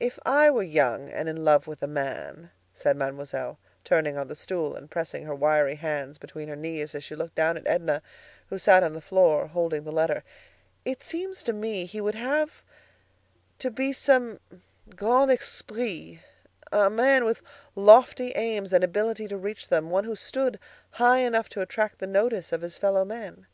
[0.00, 4.34] "If I were young and in love with a man," said Mademoiselle, turning on the
[4.34, 8.02] stool and pressing her wiry hands between her knees as she looked down at Edna,
[8.48, 10.24] who sat on the floor holding the letter,
[10.84, 12.64] "it seems to me he would have
[13.60, 14.40] to be some
[14.96, 16.18] grand esprit;
[16.72, 17.40] a man with
[17.76, 20.58] lofty aims and ability to reach them; one who stood
[20.90, 23.46] high enough to attract the notice of his fellow men.